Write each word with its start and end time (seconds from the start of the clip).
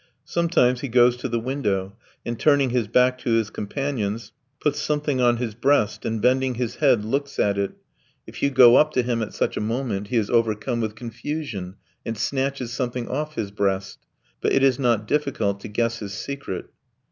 Sometimes 0.25 0.81
he 0.81 0.87
goes 0.87 1.15
to 1.17 1.29
the 1.29 1.39
window, 1.39 1.95
and 2.25 2.39
turning 2.39 2.71
his 2.71 2.87
back 2.87 3.19
to 3.19 3.33
his 3.33 3.51
companions, 3.51 4.31
puts 4.59 4.79
something 4.81 5.21
on 5.21 5.37
his 5.37 5.53
breast, 5.53 6.05
and 6.05 6.19
bending 6.19 6.55
his 6.55 6.77
head, 6.77 7.05
looks 7.05 7.37
at 7.37 7.55
it; 7.55 7.73
if 8.25 8.41
you 8.41 8.49
go 8.49 8.77
up 8.77 8.91
to 8.93 9.03
him 9.03 9.21
at 9.21 9.31
such 9.31 9.57
a 9.57 9.61
moment, 9.61 10.07
he 10.07 10.17
is 10.17 10.31
overcome 10.31 10.81
with 10.81 10.95
confusion 10.95 11.75
and 12.03 12.17
snatches 12.17 12.73
something 12.73 13.07
off 13.07 13.35
his 13.35 13.51
breast. 13.51 13.99
But 14.41 14.53
it 14.53 14.63
is 14.63 14.79
not 14.79 15.07
difficult 15.07 15.59
to 15.59 15.67
guess 15.67 15.99
his 15.99 16.13
secret. 16.13 16.71